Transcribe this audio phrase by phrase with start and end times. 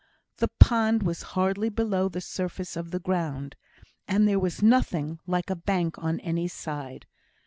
[0.37, 3.55] The pond was hardly below the surface of the ground,
[4.07, 7.05] and there was nothing like a bank on any side.